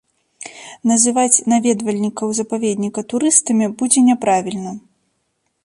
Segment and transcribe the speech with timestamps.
[0.91, 4.71] Называць наведвальнікаў запаведніка турыстамі будзе няправільна.